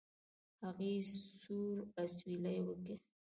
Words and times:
هغې 0.63 0.93
سوړ 1.39 1.75
اسويلى 2.01 2.57
وکېښ. 2.63 3.01